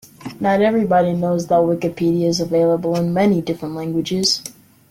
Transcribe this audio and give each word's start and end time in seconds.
Not 0.39 0.63
everybody 0.63 1.13
knows 1.13 1.45
that 1.45 1.59
Wikipedia 1.59 2.25
is 2.27 2.39
available 2.39 2.95
in 2.95 3.13
many 3.13 3.39
different 3.39 3.75
languages 3.75 4.41